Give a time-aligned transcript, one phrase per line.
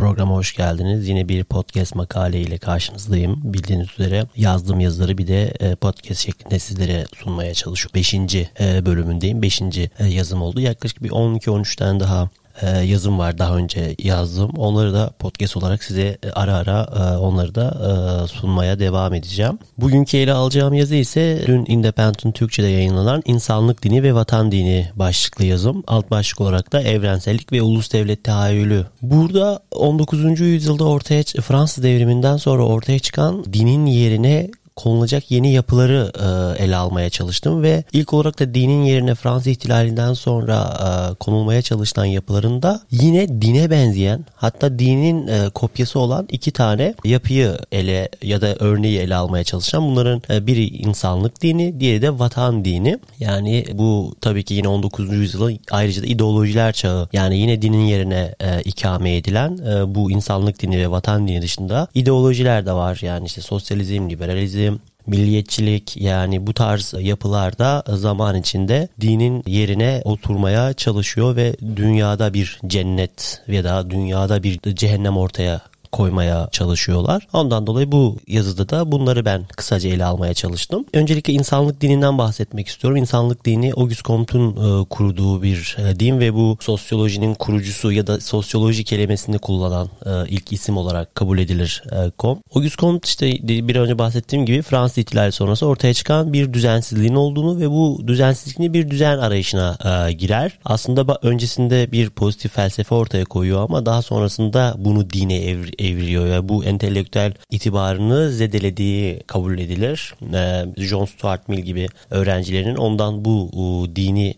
[0.00, 1.08] Programa hoş geldiniz.
[1.08, 3.40] Yine bir podcast makale ile karşınızdayım.
[3.44, 7.94] Bildiğiniz üzere yazdığım yazıları bir de e, podcast şeklinde sizlere sunmaya çalışıyorum.
[7.94, 9.42] Beşinci e, bölümündeyim.
[9.42, 10.60] Beşinci e, yazım oldu.
[10.60, 12.28] Yaklaşık bir 12-13 tane daha
[12.66, 14.50] yazım var daha önce yazdım.
[14.56, 19.58] Onları da podcast olarak size e, ara ara e, onları da sunmaya devam edeceğim.
[19.78, 25.44] Bugünkü ele alacağım yazı ise dün Independent Türkçe'de yayınlanan İnsanlık Dini ve Vatan Dini başlıklı
[25.44, 25.82] yazım.
[25.86, 28.86] Alt başlık olarak da evrensellik ve ulus devlet tahayyülü.
[29.02, 30.40] Burada 19.
[30.40, 37.10] yüzyılda ortaya Fransız devriminden sonra ortaya çıkan dinin yerine konulacak yeni yapıları e, ele almaya
[37.10, 43.42] çalıştım ve ilk olarak da dinin yerine Fransız ihtilalinden sonra e, konulmaya çalışılan yapılarında yine
[43.42, 49.14] dine benzeyen hatta dinin e, kopyası olan iki tane yapıyı ele ya da örneği ele
[49.14, 54.54] almaya çalışan bunların e, biri insanlık dini diğeri de vatan dini yani bu tabii ki
[54.54, 55.12] yine 19.
[55.12, 60.62] yüzyılın ayrıca da ideolojiler çağı yani yine dinin yerine e, ikame edilen e, bu insanlık
[60.62, 64.59] dini ve vatan dini dışında ideolojiler de var yani işte sosyalizm, liberalizm
[65.06, 73.42] milliyetçilik yani bu tarz yapılarda zaman içinde dinin yerine oturmaya çalışıyor ve dünyada bir cennet
[73.48, 77.26] ya da dünyada bir cehennem ortaya koymaya çalışıyorlar.
[77.32, 80.84] Ondan dolayı bu yazıda da bunları ben kısaca ele almaya çalıştım.
[80.92, 82.96] Öncelikle insanlık dininden bahsetmek istiyorum.
[82.96, 88.20] İnsanlık dini Auguste Comte'un e, kurduğu bir e, din ve bu sosyolojinin kurucusu ya da
[88.20, 92.42] sosyoloji kelimesini kullanan e, ilk isim olarak kabul edilir e, Comte.
[92.54, 97.60] Auguste Comte işte bir önce bahsettiğim gibi Fransız ihtilali sonrası ortaya çıkan bir düzensizliğin olduğunu
[97.60, 100.58] ve bu düzensizliğin bir düzen arayışına e, girer.
[100.64, 106.26] Aslında öncesinde bir pozitif felsefe ortaya koyuyor ama daha sonrasında bunu dine evri eviriyor.
[106.26, 110.14] Yani bu entelektüel itibarını zedelediği kabul edilir.
[110.34, 113.50] Ee, John Stuart Mill gibi öğrencilerin ondan bu
[113.96, 114.34] dini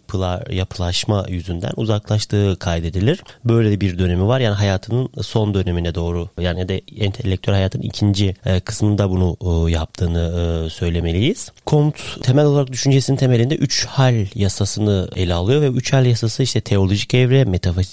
[0.51, 3.21] yapılaşma yüzünden uzaklaştığı kaydedilir.
[3.45, 4.41] Böyle bir dönemi var.
[4.41, 9.37] Yani hayatının son dönemine doğru yani de entelektüel hayatın ikinci e, kısmında bunu
[9.71, 11.51] yaptığını e, söylemeliyiz.
[11.67, 16.61] Comte temel olarak düşüncesinin temelinde üç hal yasasını ele alıyor ve üç hal yasası işte
[16.61, 17.45] teolojik evre,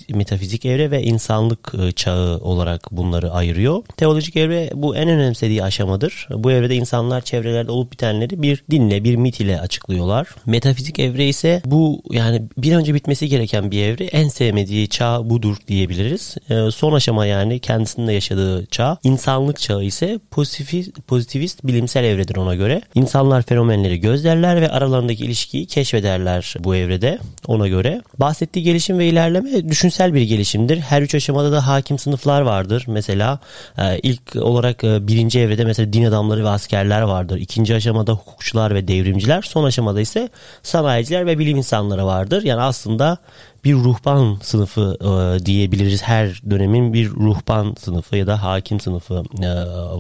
[0.10, 3.83] metafizik evre ve insanlık e, çağı olarak bunları ayırıyor.
[3.97, 6.27] Teolojik evre bu en önemsediği aşamadır.
[6.31, 10.27] Bu evrede insanlar çevrelerde olup bitenleri bir dinle, bir mit ile açıklıyorlar.
[10.45, 14.03] Metafizik evre ise bu yani bir önce bitmesi gereken bir evre.
[14.03, 16.35] En sevmediği çağ budur diyebiliriz.
[16.50, 18.97] Ee, son aşama yani kendisinde yaşadığı çağ.
[19.03, 22.81] İnsanlık çağı ise pozitivist, pozitivist bilimsel evredir ona göre.
[22.95, 28.01] İnsanlar fenomenleri gözlerler ve aralarındaki ilişkiyi keşfederler bu evrede ona göre.
[28.17, 30.79] Bahsettiği gelişim ve ilerleme düşünsel bir gelişimdir.
[30.79, 32.85] Her üç aşamada da hakim sınıflar vardır.
[32.88, 37.38] Mesela mesela e, ilk olarak e, birinci evrede mesela din adamları ve askerler vardır.
[37.38, 39.41] İkinci aşamada hukukçular ve devrimciler.
[39.41, 40.29] Son aşamada ise
[40.63, 42.44] sanayiciler ve bilim insanları vardır.
[42.44, 43.18] Yani aslında
[43.64, 46.03] bir ruhban sınıfı e, diyebiliriz.
[46.03, 49.47] Her dönemin bir ruhban sınıfı ya da hakim sınıfı e,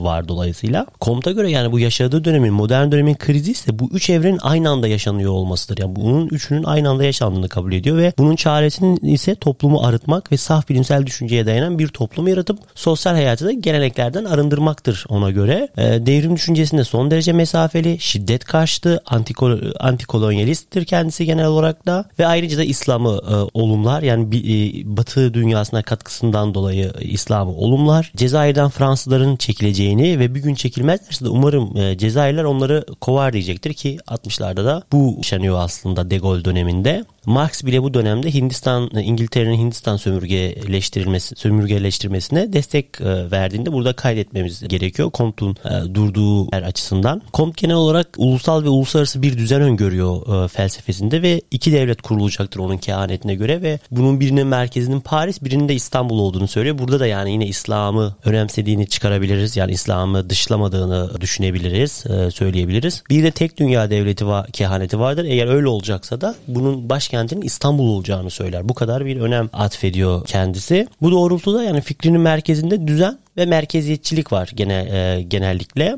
[0.03, 0.85] var dolayısıyla.
[1.01, 4.87] Comte'a göre yani bu yaşadığı dönemin, modern dönemin krizi ise bu üç evrenin aynı anda
[4.87, 5.77] yaşanıyor olmasıdır.
[5.77, 10.37] Yani bunun üçünün aynı anda yaşandığını kabul ediyor ve bunun çaresinin ise toplumu arıtmak ve
[10.37, 15.69] saf bilimsel düşünceye dayanan bir toplum yaratıp sosyal hayatı da geleneklerden arındırmaktır ona göre.
[15.77, 22.25] E, devrim düşüncesinde son derece mesafeli, şiddet karşıtı, antikol antikolonyalisttir kendisi genel olarak da ve
[22.25, 24.01] ayrıca da İslam'ı e, olumlar.
[24.01, 28.11] Yani bir, e, Batı dünyasına katkısından dolayı İslam'ı olumlar.
[28.15, 33.97] Cezayir'den Fransızların çekileceğini ve bir gün çekilmezlerse de umarım e, Cezayirler onları kovar diyecektir ki
[34.07, 37.05] 60'larda da bu yaşanıyor aslında De Gaulle döneminde.
[37.25, 45.11] Marx bile bu dönemde Hindistan, İngiltere'nin Hindistan sömürgeleştirilmesi, sömürgeleştirmesine destek e, verdiğinde burada kaydetmemiz gerekiyor.
[45.13, 47.21] Comte'un e, durduğu yer açısından.
[47.33, 52.59] Comte genel olarak ulusal ve uluslararası bir düzen öngörüyor e, felsefesinde ve iki devlet kurulacaktır
[52.59, 56.77] onun kehanetine göre ve bunun birinin merkezinin Paris, birinin de İstanbul olduğunu söylüyor.
[56.77, 59.57] Burada da yani yine İslam'ı önemsediğini çıkarabiliriz.
[59.57, 61.91] Yani İslam'ı dışlamadığını düşünebiliriz,
[62.33, 63.03] söyleyebiliriz.
[63.09, 65.25] Bir de tek dünya devleti var, kehaneti vardır.
[65.25, 68.69] Eğer öyle olacaksa da bunun başkenti başkentinin İstanbul olacağını söyler.
[68.69, 70.87] Bu kadar bir önem atfediyor kendisi.
[71.01, 75.97] Bu doğrultuda yani fikrinin merkezinde düzen ve merkeziyetçilik var gene e, genellikle.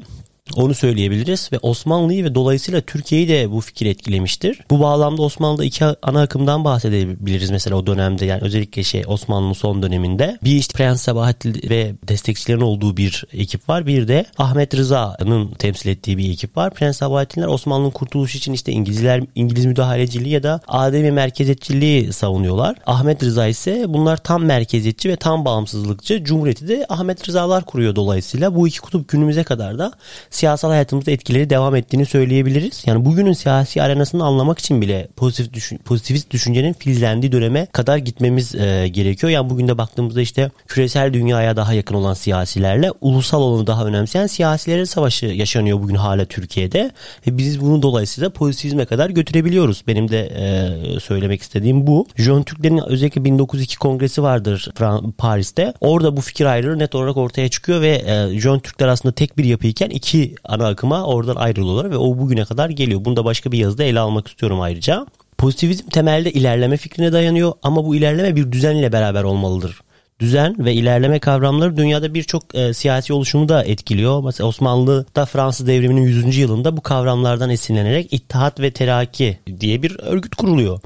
[0.55, 4.59] Onu söyleyebiliriz ve Osmanlı'yı ve dolayısıyla Türkiye'yi de bu fikir etkilemiştir.
[4.69, 9.83] Bu bağlamda Osmanlı'da iki ana akımdan bahsedebiliriz mesela o dönemde yani özellikle şey Osmanlı'nın son
[9.83, 10.37] döneminde.
[10.43, 13.87] Bir işte Prens Sabahattin ve destekçilerin olduğu bir ekip var.
[13.87, 16.73] Bir de Ahmet Rıza'nın temsil ettiği bir ekip var.
[16.73, 22.75] Prens Sabahattinler Osmanlı'nın kurtuluşu için işte İngilizler İngiliz müdahaleciliği ya da ademi merkeziyetçiliği savunuyorlar.
[22.85, 26.23] Ahmet Rıza ise bunlar tam merkeziyetçi ve tam bağımsızlıkçı.
[26.23, 28.55] Cumhuriyeti de Ahmet Rızalar kuruyor dolayısıyla.
[28.55, 29.91] Bu iki kutup günümüze kadar da
[30.31, 32.83] siyasal hayatımızda etkileri devam ettiğini söyleyebiliriz.
[32.85, 38.55] Yani bugünün siyasi arenasını anlamak için bile pozitif düşün, pozitivist düşüncenin filizlendiği döneme kadar gitmemiz
[38.55, 39.31] e, gerekiyor.
[39.31, 44.27] Yani bugün de baktığımızda işte küresel dünyaya daha yakın olan siyasilerle ulusal olanı daha önemseyen
[44.27, 46.91] siyasilerin savaşı yaşanıyor bugün hala Türkiye'de.
[47.27, 49.83] Ve biz bunu dolayısıyla pozitivizme kadar götürebiliyoruz.
[49.87, 52.07] Benim de e, söylemek istediğim bu.
[52.15, 54.69] Jön Türklerin özellikle 1902 kongresi vardır
[55.17, 55.73] Paris'te.
[55.81, 59.43] Orada bu fikir ayrılığı net olarak ortaya çıkıyor ve e, Jön Türkler aslında tek bir
[59.43, 63.05] yapıyken iki ana akıma oradan ayrılıyorlar ve o bugüne kadar geliyor.
[63.05, 65.05] Bunu da başka bir yazıda ele almak istiyorum ayrıca.
[65.37, 69.81] Pozitivizm temelde ilerleme fikrine dayanıyor ama bu ilerleme bir düzen ile beraber olmalıdır
[70.21, 74.23] düzen ve ilerleme kavramları dünyada birçok e, siyasi oluşumu da etkiliyor.
[74.23, 76.37] Mesela Osmanlı'da Fransız devriminin 100.
[76.37, 80.79] yılında bu kavramlardan esinlenerek İttihat ve Teraki diye bir örgüt kuruluyor.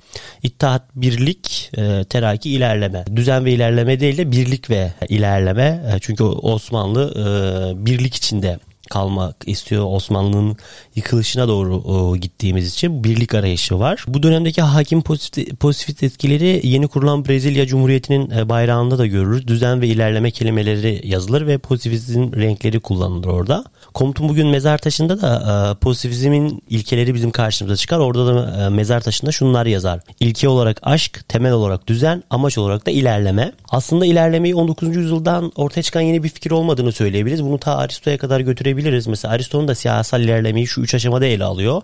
[0.43, 3.05] İttihat, birlik, e, teraki, ilerleme.
[3.15, 5.83] Düzen ve ilerleme değil de birlik ve ilerleme.
[5.95, 8.59] E, çünkü Osmanlı e, birlik içinde
[8.89, 9.85] kalmak istiyor.
[9.87, 10.57] Osmanlı'nın
[10.95, 14.05] yıkılışına doğru o, gittiğimiz için birlik arayışı var.
[14.07, 19.47] Bu dönemdeki hakim pozitif, pozitif etkileri yeni kurulan Brezilya Cumhuriyeti'nin e, bayrağında da görürüz.
[19.47, 23.63] Düzen ve ilerleme kelimeleri yazılır ve pozitivizm renkleri kullanılır orada.
[23.93, 25.31] Komut'un bugün mezar taşında da
[25.71, 27.99] e, pozitivizmin ilkeleri bizim karşımıza çıkar.
[27.99, 29.99] Orada da e, mezar taşında şunlar yazar.
[30.19, 33.51] İlke olarak aşk, temel olarak düzen, amaç olarak da ilerleme.
[33.69, 34.95] Aslında ilerlemeyi 19.
[34.95, 37.43] yüzyıldan ortaya çıkan yeni bir fikir olmadığını söyleyebiliriz.
[37.43, 38.74] Bunu ta Aristo'ya kadar götürebiliriz.
[39.07, 41.81] Mesela Aristo'nun da siyasal ilerlemeyi şu üç aşamada ele alıyor.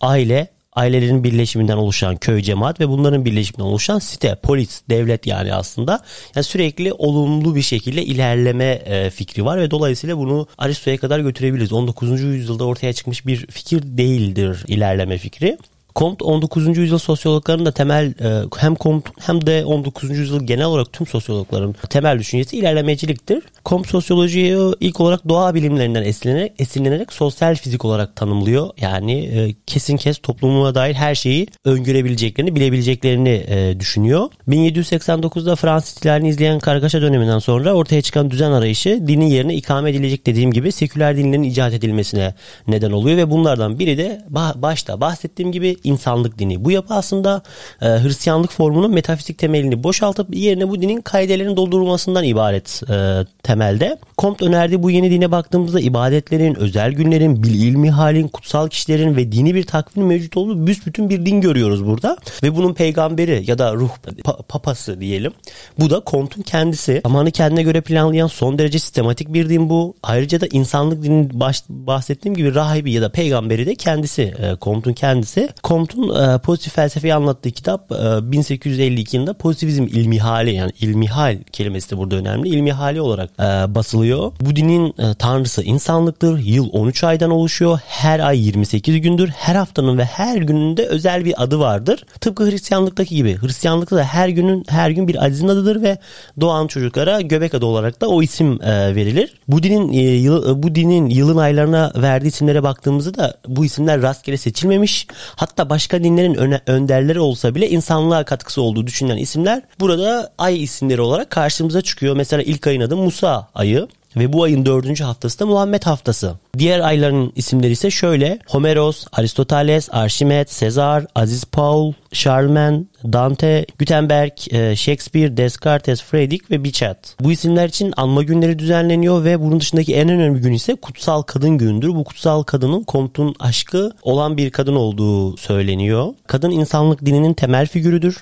[0.00, 6.00] Aile, ailelerin birleşiminden oluşan köy cemaat ve bunların birleşiminden oluşan site, polis, devlet yani aslında.
[6.36, 11.72] Yani sürekli olumlu bir şekilde ilerleme e, fikri var ve dolayısıyla bunu Aristo'ya kadar götürebiliriz.
[11.72, 12.20] 19.
[12.22, 15.58] yüzyılda ortaya çıkmış bir fikir değildir ilerleme fikri.
[15.96, 16.78] Comte 19.
[16.78, 20.10] yüzyıl sosyologlarının da temel e, hem Comte hem de 19.
[20.10, 23.42] yüzyıl genel olarak tüm sosyologların temel düşüncesi ilerlemeciliktir.
[23.64, 28.70] Comte sosyolojiyi ilk olarak doğa bilimlerinden esinlenerek, esinlenerek sosyal fizik olarak tanımlıyor.
[28.80, 34.28] Yani e, kesin kes toplumuna dair her şeyi öngörebileceklerini, bilebileceklerini e, düşünüyor.
[34.48, 40.26] 1789'da Fransız ihtilalini izleyen kargaşa döneminden sonra ortaya çıkan düzen arayışı dinin yerine ikame edilecek
[40.26, 42.34] dediğim gibi seküler dinlerin icat edilmesine
[42.68, 44.22] neden oluyor ve bunlardan biri de
[44.54, 46.64] başta bahsettiğim gibi insanlık dini.
[46.64, 47.42] Bu yapı aslında
[47.82, 53.98] e, Hristiyanlık formunun metafizik temelini boşaltıp yerine bu dinin kaidelerini doldurulmasından ibaret e, temelde.
[54.18, 59.32] Comte önerdiği bu yeni dine baktığımızda ibadetlerin, özel günlerin, bil ilmi halin, kutsal kişilerin ve
[59.32, 62.16] dini bir takvim mevcut olduğu büsbütün bir din görüyoruz burada.
[62.42, 63.90] Ve bunun peygamberi ya da ruh
[64.24, 65.32] pa- papası diyelim.
[65.78, 67.00] Bu da Comte'un kendisi.
[67.06, 69.94] Zamanı kendine göre planlayan son derece sistematik bir din bu.
[70.02, 74.22] Ayrıca da insanlık dinin baş, bahsettiğim gibi rahibi ya da peygamberi de kendisi.
[74.22, 75.48] E, Comte'un kendisi.
[75.74, 81.38] Comte'un e, pozitif felsefeyi anlattığı kitap e, 1852 yılında pozitivizm ilmi hali yani ilmi hal
[81.52, 82.48] kelimesi de burada önemli.
[82.48, 84.32] İlmi hali olarak e, basılıyor.
[84.40, 86.38] Bu dinin e, tanrısı insanlıktır.
[86.38, 87.78] Yıl 13 aydan oluşuyor.
[87.86, 89.28] Her ay 28 gündür.
[89.28, 92.04] Her haftanın ve her gününde özel bir adı vardır.
[92.20, 93.38] Tıpkı Hristiyanlıktaki gibi.
[93.42, 95.98] Hristiyanlıkta da her günün her gün bir azizin adıdır ve
[96.40, 99.34] doğan çocuklara göbek adı olarak da o isim e, verilir.
[99.48, 104.36] Bu dinin e, yıl, bu dinin yılın aylarına verdiği isimlere baktığımızda da bu isimler rastgele
[104.36, 105.06] seçilmemiş.
[105.36, 111.00] Hatta başka dinlerin öne, önderleri olsa bile insanlığa katkısı olduğu düşünülen isimler burada ay isimleri
[111.00, 112.16] olarak karşımıza çıkıyor.
[112.16, 116.34] Mesela ilk ayın adı Musa ayı ve bu ayın dördüncü haftası da Muhammed haftası.
[116.58, 124.76] Diğer ayların isimleri ise şöyle Homeros, Aristoteles, Archimedes, Sezar, Aziz Paul, Charlemagne, Dante, Gutenberg, e,
[124.76, 127.16] Shakespeare, Descartes, Friedrich ve Bichat.
[127.20, 131.58] Bu isimler için anma günleri düzenleniyor ve bunun dışındaki en önemli gün ise kutsal kadın
[131.58, 131.88] gündür.
[131.88, 136.14] Bu kutsal kadının Comte'un aşkı olan bir kadın olduğu söyleniyor.
[136.26, 138.16] Kadın insanlık dininin temel figürüdür.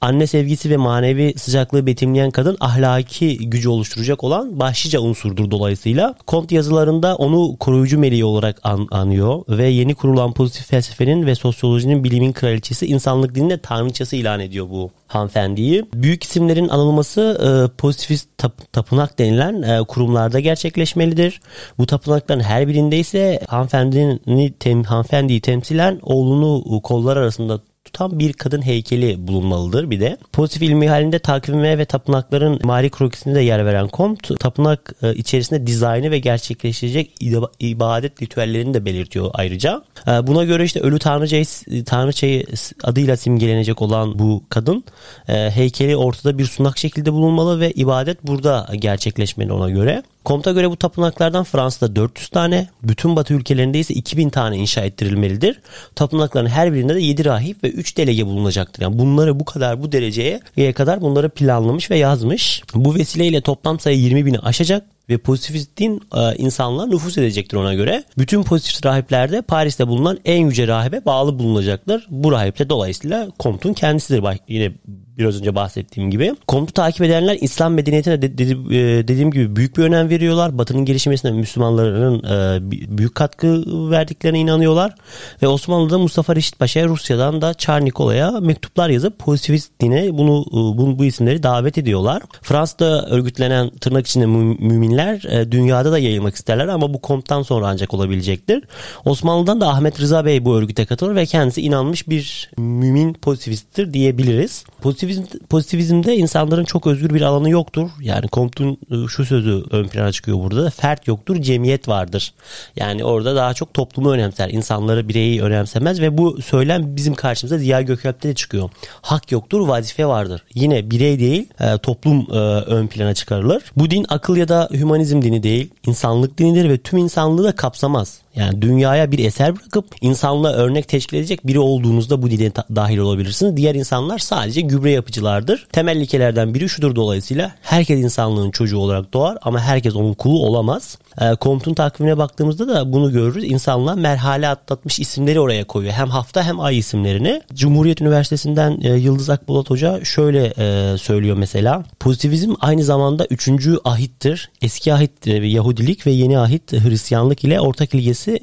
[0.00, 6.14] Anne sevgisi ve manevi sıcaklığı betimleyen kadın ahlaki gücü oluşturacak olan başlıca unsurdur dolayısıyla.
[6.28, 12.04] Comte yazılarında onu koruyucu meleği olarak an anıyor ve yeni kurulan pozitif felsefenin ve sosyolojinin
[12.04, 15.84] bilimin kraliçesi insanlık dinine tanrıçası ilan ediyor bu hanımefendiyi.
[15.94, 21.40] Büyük isimlerin anılması e, pozitivist tap- tapınak denilen e, kurumlarda gerçekleşmelidir.
[21.78, 27.60] Bu tapınakların her birinde ise hanımefendini tem, hanımefendiyi temsilen oğlunu kollar arasında
[27.92, 30.16] tutan bir kadın heykeli bulunmalıdır bir de.
[30.32, 35.66] Pozitif ilmi halinde takvime ve tapınakların mari krokisine de yer veren Comte tapınak e, içerisinde
[35.66, 37.14] dizaynı ve gerçekleştirecek
[37.60, 39.82] ibadet ritüellerini de belirtiyor ayrıca.
[40.06, 41.44] E, buna göre işte ölü tanrıçayı,
[41.86, 42.44] tanrıçayı
[42.82, 44.84] adıyla simgelenecek olan bu kadın
[45.28, 50.02] e, heykeli ortada bir sunak şekilde bulunmalı ve ibadet burada gerçekleşmeli ona göre.
[50.24, 55.60] Komta göre bu tapınaklardan Fransa'da 400 tane, bütün batı ülkelerinde ise 2000 tane inşa ettirilmelidir.
[55.94, 58.82] Tapınakların her birinde de 7 rahip ve 3 delege bulunacaktır.
[58.82, 60.40] Yani bunları bu kadar bu dereceye
[60.72, 62.62] kadar bunları planlamış ve yazmış.
[62.74, 67.74] Bu vesileyle toplam sayı 20 bini aşacak ve pozitivist din e, insanlar nüfus edecektir ona
[67.74, 68.04] göre.
[68.18, 72.06] Bütün pozitivist rahiplerde Paris'te bulunan en yüce rahibe bağlı bulunacaktır.
[72.10, 74.22] Bu rahip de dolayısıyla Comte'un kendisidir.
[74.22, 74.72] Bak yine
[75.18, 76.34] biraz önce bahsettiğim gibi.
[76.46, 80.58] Komut'u takip edenler İslam medeniyetine de, de, e, dediğim gibi büyük bir önem veriyorlar.
[80.58, 84.94] Batı'nın gelişmesine Müslümanların e, büyük katkı verdiklerine inanıyorlar.
[85.42, 90.78] Ve Osmanlı'da Mustafa Reşit Paşa'ya Rusya'dan da Çar Nikola'ya mektuplar yazıp pozitivist dine bunu, e,
[90.78, 92.22] bunu bu isimleri davet ediyorlar.
[92.42, 97.94] Fransa'da örgütlenen tırnak içinde müminler e, dünyada da yayılmak isterler ama bu Comte'dan sonra ancak
[97.94, 98.64] olabilecektir.
[99.04, 104.64] Osmanlı'dan da Ahmet Rıza Bey bu örgüte katılır ve kendisi inanmış bir mümin pozitivisttir diyebiliriz.
[104.80, 107.90] Pozitivist pozitivizm, pozitivizmde insanların çok özgür bir alanı yoktur.
[108.00, 110.70] Yani Comte'un e, şu sözü ön plana çıkıyor burada.
[110.70, 112.32] Fert yoktur, cemiyet vardır.
[112.76, 114.48] Yani orada daha çok toplumu önemser.
[114.48, 118.70] insanları, bireyi önemsemez ve bu söylem bizim karşımıza Ziya Gökalp'te de çıkıyor.
[119.02, 120.42] Hak yoktur, vazife vardır.
[120.54, 123.62] Yine birey değil, e, toplum e, ön plana çıkarılır.
[123.76, 128.20] Bu din akıl ya da hümanizm dini değil, insanlık dinidir ve tüm insanlığı da kapsamaz.
[128.38, 133.56] Yani dünyaya bir eser bırakıp insanlığa örnek teşkil edecek biri olduğunuzda bu dine dahil olabilirsiniz.
[133.56, 135.66] Diğer insanlar sadece gübre yapıcılardır.
[135.72, 140.98] Temel ilkelerden biri şudur dolayısıyla herkes insanlığın çocuğu olarak doğar ama herkes onun kulu olamaz.
[141.20, 143.44] E, Comte'un takvimine baktığımızda da bunu görürüz.
[143.44, 145.92] İnsanlar merhale atlatmış isimleri oraya koyuyor.
[145.94, 147.42] Hem hafta hem ay isimlerini.
[147.54, 151.84] Cumhuriyet Üniversitesi'nden e, Yıldız Akbulat Hoca şöyle e, söylüyor mesela.
[152.00, 154.50] Pozitivizm aynı zamanda üçüncü ahittir.
[154.62, 158.40] Eski ahit e, Yahudilik ve yeni ahit Hristiyanlık ile ortak ilgesi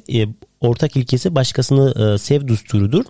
[0.60, 3.04] ortak ilkesi başkasını e, sev düsturudur.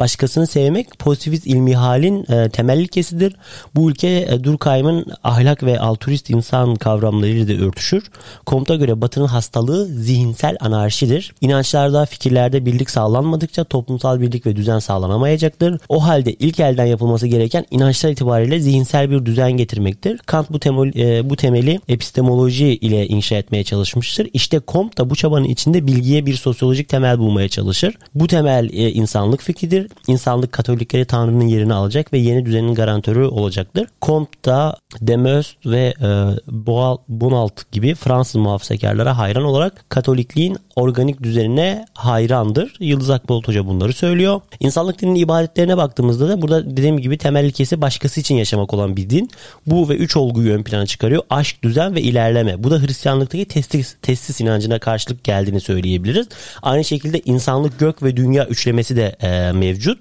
[0.00, 3.36] Başkasını sevmek pozitivist ilmi halin e, temel ilkesidir.
[3.74, 8.10] Bu ülke e, Durkheim'in ahlak ve altruist insan kavramlarıyla da örtüşür.
[8.46, 11.34] Comte'a göre batının hastalığı zihinsel anarşidir.
[11.40, 15.80] İnançlarda, fikirlerde birlik sağlanmadıkça toplumsal birlik ve düzen sağlanamayacaktır.
[15.88, 20.18] O halde ilk elden yapılması gereken inançlar itibariyle zihinsel bir düzen getirmektir.
[20.26, 24.28] Kant bu, temel, e, bu temeli epistemoloji ile inşa etmeye çalışmıştır.
[24.32, 27.94] İşte Comte da bu çabanın içinde bilgiye bir sosyolojik temel bulmaya çalışır.
[28.14, 29.90] Bu temel e, insanlık fikri fikridir.
[30.06, 33.86] İnsanlık Katolikleri Tanrı'nın yerini alacak ve yeni düzenin garantörü olacaktır.
[34.02, 34.76] Comte da
[35.66, 36.06] ve e,
[37.08, 42.74] Bonalt gibi Fransız muhafazakarlara hayran olarak Katolikliğin organik düzenine hayrandır.
[42.80, 44.40] Yıldız Akbulut Hoca bunları söylüyor.
[44.60, 49.10] İnsanlık dininin ibadetlerine baktığımızda da burada dediğim gibi temel ilkesi başkası için yaşamak olan bir
[49.10, 49.30] din.
[49.66, 51.22] Bu ve üç olguyu ön plana çıkarıyor.
[51.30, 52.64] Aşk, düzen ve ilerleme.
[52.64, 56.26] Bu da Hristiyanlıktaki testis, testis inancına karşılık geldiğini söyleyebiliriz.
[56.62, 59.98] Aynı şekilde insanlık, gök ve dünya üçlemesi de e, mevcut.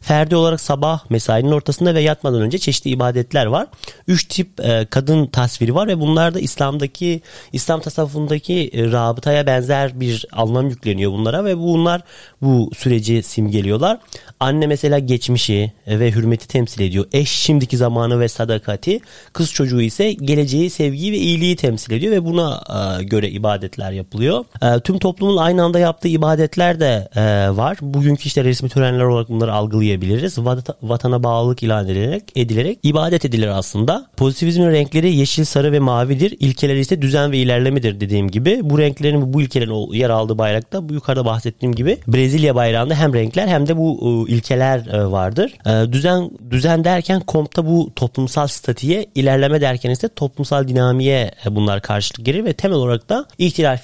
[0.00, 3.66] Ferdi olarak sabah mesainin ortasında ve yatmadan önce çeşitli ibadetler var.
[4.08, 7.20] Üç tip e, kadın tasviri var ve bunlar da İslam'daki
[7.52, 12.02] İslam tasavvufundaki e, rabıtaya benzer bir anlam yükleniyor bunlara ve bunlar
[12.46, 13.98] bu süreci simgeliyorlar.
[14.40, 17.04] Anne mesela geçmişi ve hürmeti temsil ediyor.
[17.12, 19.00] Eş şimdiki zamanı ve sadakati.
[19.32, 22.60] Kız çocuğu ise geleceği, sevgiyi ve iyiliği temsil ediyor ve buna
[23.00, 24.44] e, göre ibadetler yapılıyor.
[24.62, 27.22] E, tüm toplumun aynı anda yaptığı ibadetler de e,
[27.56, 27.78] var.
[27.80, 30.38] Bugünkü işte resmi törenler olarak bunları algılayabiliriz.
[30.82, 34.06] vatana bağlılık ilan edilerek, edilerek ibadet edilir aslında.
[34.16, 36.36] Pozitivizmin renkleri yeşil, sarı ve mavidir.
[36.40, 38.60] İlkeleri ise düzen ve ilerlemedir dediğim gibi.
[38.62, 43.48] Bu renklerin bu ülkelerin yer aldığı bayrakta bu yukarıda bahsettiğim gibi Brezilya bayrağında hem renkler
[43.48, 45.52] hem de bu ilkeler e, vardır.
[45.66, 51.82] E, düzen düzen derken kompta bu toplumsal statiye, ilerleme derken ise toplumsal dinamiğe e, bunlar
[51.82, 53.76] karşılık gelir ve temel olarak da ihtilal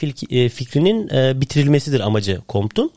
[0.49, 1.09] fikrinin
[1.41, 2.91] bitirilmesidir amacı komptun.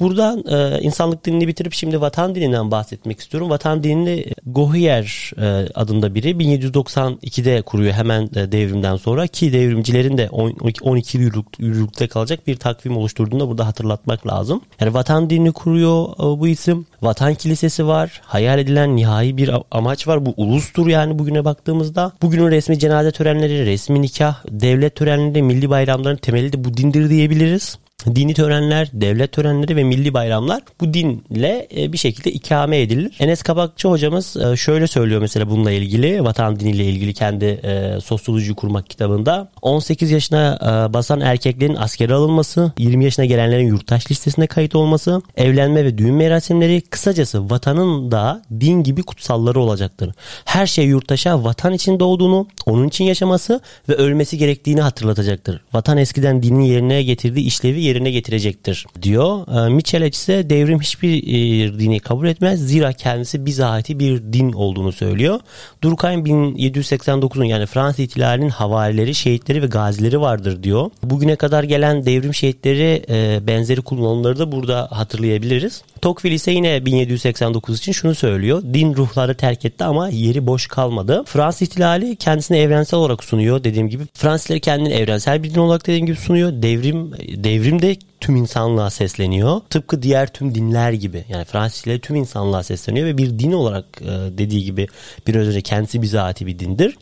[0.00, 0.44] Buradan
[0.82, 3.50] insanlık dinini bitirip şimdi vatan dininden bahsetmek istiyorum.
[3.50, 5.32] Vatan dinini Gohier
[5.74, 12.96] adında biri 1792'de kuruyor hemen devrimden sonra ki devrimcilerin de 12 yürürlükte kalacak bir takvim
[12.96, 14.60] oluşturduğunda burada hatırlatmak lazım.
[14.80, 16.86] Yani vatan dinini kuruyor bu isim.
[17.02, 18.20] Vatan Kilisesi var.
[18.24, 20.26] Hayal edilen nihai bir amaç var.
[20.26, 22.12] Bu ulustur yani bugüne baktığımızda.
[22.22, 27.78] Bugünün resmi cenaze törenleri, resmi nikah, devlet törenleri, milli bayramların temeli de bu dindir diyebiliriz.
[28.14, 33.16] Dini törenler, devlet törenleri ve milli bayramlar bu dinle e, bir şekilde ikame edilir.
[33.18, 38.54] Enes Kabakçı hocamız e, şöyle söylüyor mesela bununla ilgili, vatan diniyle ilgili kendi e, sosyoloji
[38.54, 39.48] kurmak kitabında.
[39.62, 40.58] 18 yaşına
[40.94, 46.80] basan erkeklerin askere alınması, 20 yaşına gelenlerin yurttaş listesine kayıt olması, evlenme ve düğün merasimleri,
[46.80, 50.14] kısacası vatanın da din gibi kutsalları olacaktır.
[50.44, 55.60] Her şey yurttaşa vatan için doğduğunu, onun için yaşaması ve ölmesi gerektiğini hatırlatacaktır.
[55.72, 59.66] Vatan eskiden dinin yerine getirdiği işlevi yerine getirecektir diyor.
[59.66, 62.60] E, Mitchell ise devrim hiçbir e, dini kabul etmez.
[62.60, 65.40] Zira kendisi bizatihi bir din olduğunu söylüyor.
[65.82, 70.90] Durkheim 1789'un yani Fransız ihtilalinin havarileri, şehitleri ve gazileri vardır diyor.
[71.02, 75.82] Bugüne kadar gelen devrim şehitleri e, benzeri kullanımları da burada hatırlayabiliriz.
[76.02, 78.62] Tocqueville ise yine 1789 için şunu söylüyor.
[78.62, 81.24] Din ruhları terk etti ama yeri boş kalmadı.
[81.26, 84.02] Fransız ihtilali kendisini evrensel olarak sunuyor dediğim gibi.
[84.14, 86.52] Fransızları kendini evrensel bir din olarak dediğim gibi sunuyor.
[86.52, 87.12] Devrim
[87.44, 89.60] devrim de tüm insanlığa sesleniyor.
[89.70, 91.24] Tıpkı diğer tüm dinler gibi.
[91.28, 94.86] Yani Fransız tüm insanlığa sesleniyor ve bir din olarak e, dediği gibi
[95.26, 96.96] bir önce kendisi bizatihi bir dindir.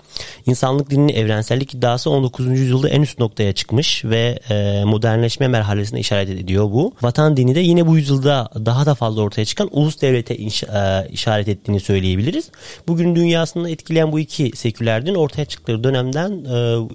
[0.47, 2.47] İnsanlık dininin evrensellik iddiası 19.
[2.47, 6.95] yüzyılda en üst noktaya çıkmış ve e, modernleşme merhalesine işaret ediyor bu.
[7.03, 11.49] Vatan dini de yine bu yüzyılda daha da fazla ortaya çıkan ulus devlete e, işaret
[11.49, 12.51] ettiğini söyleyebiliriz.
[12.89, 16.45] Bugün dünyasını etkileyen bu iki seküler din ortaya çıktığı dönemden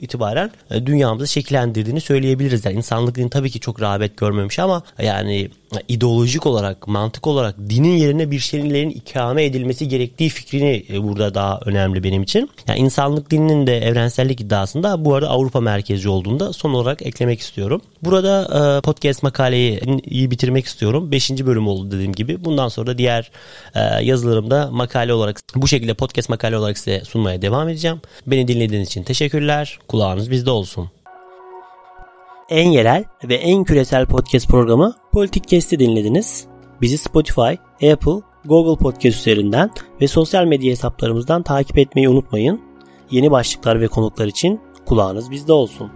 [0.01, 0.51] itibaren
[0.85, 2.65] dünyamızı şekillendirdiğini söyleyebiliriz.
[2.65, 5.49] Yani insanlık dini tabii ki çok rağbet görmemiş ama yani
[5.87, 11.59] ideolojik olarak, mantık olarak dinin yerine bir şeylerin ikame edilmesi gerektiği fikrini e, burada daha
[11.65, 12.49] önemli benim için.
[12.67, 17.81] Yani insanlık dininin de evrensellik iddiasında bu arada Avrupa merkezci olduğunda son olarak eklemek istiyorum.
[18.03, 18.43] Burada
[18.77, 21.11] e, podcast makaleyi iyi bitirmek istiyorum.
[21.11, 22.45] Beşinci bölüm oldu dediğim gibi.
[22.45, 23.31] Bundan sonra da diğer
[23.75, 28.01] e, yazılarımda makale olarak bu şekilde podcast makale olarak size sunmaya devam edeceğim.
[28.27, 29.79] Beni dinlediğiniz için teşekkürler.
[29.87, 30.89] Kulağınız bizde olsun
[32.49, 36.47] en yerel ve en küresel podcast programı Politik Kest'i dinlediniz.
[36.81, 37.53] Bizi Spotify,
[37.91, 42.61] Apple, Google Podcast üzerinden ve sosyal medya hesaplarımızdan takip etmeyi unutmayın.
[43.11, 45.91] Yeni başlıklar ve konuklar için kulağınız bizde olsun.